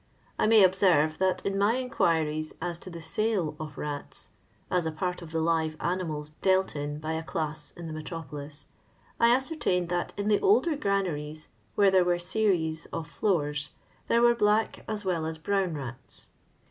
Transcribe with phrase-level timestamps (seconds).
[0.39, 4.31] I may observe that in my inquiries as to the sale of rats
[4.71, 8.65] (as a part of the live animals dealt in by a class in the metropolis),
[9.19, 13.75] I ascertained that in the older granaries, where there were series of floors,
[14.07, 16.29] there w^ black as well as brown mts.